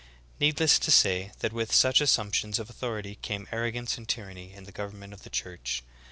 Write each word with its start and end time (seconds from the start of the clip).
| 0.21 0.39
Needless 0.39 0.79
to 0.79 0.89
say 0.89 1.31
that 1.41 1.53
with 1.53 1.71
such 1.71 2.01
assumptions 2.01 2.57
of 2.57 2.71
authority 2.71 3.19
came 3.21 3.47
arrogance 3.51 3.99
and 3.99 4.09
tyranny 4.09 4.51
in 4.51 4.63
the 4.63 4.71
government 4.71 5.13
of 5.13 5.21
the 5.21 5.29
Church. 5.29 5.83